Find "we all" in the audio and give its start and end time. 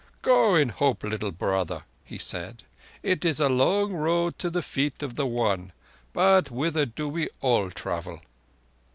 7.07-7.69